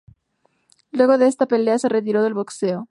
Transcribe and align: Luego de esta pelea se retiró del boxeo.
Luego 0.89 1.19
de 1.19 1.27
esta 1.27 1.45
pelea 1.45 1.77
se 1.77 1.87
retiró 1.87 2.23
del 2.23 2.33
boxeo. 2.33 2.79